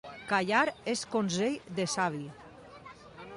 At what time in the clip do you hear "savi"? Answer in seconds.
1.97-2.25